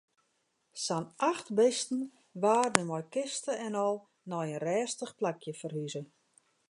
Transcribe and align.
Sa'n 0.83 1.03
acht 1.27 1.47
bisten 1.59 2.01
waarden 2.43 2.85
mei 2.89 3.03
kiste 3.13 3.53
en 3.65 3.73
al 3.85 3.95
nei 4.29 4.47
in 4.55 4.63
rêstich 4.65 5.13
plakje 5.19 5.51
ferhuze. 5.61 6.01